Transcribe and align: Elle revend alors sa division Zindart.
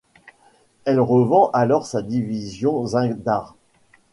Elle 0.85 0.99
revend 0.99 1.51
alors 1.53 1.85
sa 1.85 2.01
division 2.01 2.87
Zindart. 2.87 3.55